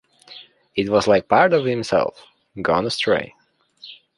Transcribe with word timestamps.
It 0.73 0.89
was 0.89 1.05
like 1.05 1.27
part 1.27 1.53
of 1.53 1.63
himself, 1.63 2.25
gone 2.59 2.87
astray. 2.87 3.35